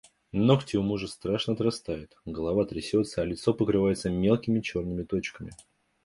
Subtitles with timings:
[0.31, 5.51] Ногти у мужа страшно отрастают, голова трясётся, а лицо покрывается мелкими чёрными точками.